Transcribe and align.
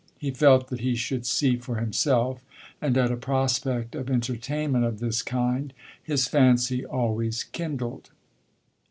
He 0.17 0.31
felt 0.31 0.69
that 0.69 0.79
he 0.79 0.95
should 0.95 1.27
see 1.27 1.57
for 1.57 1.75
himself, 1.75 2.43
and 2.81 2.97
at 2.97 3.11
a 3.11 3.15
prospect 3.15 3.93
of 3.93 4.09
entertainment 4.09 4.83
of 4.83 4.97
this 4.99 5.21
kind, 5.21 5.73
his 6.01 6.25
fancy 6.27 6.83
always 6.83 7.43
kindled. 7.43 8.09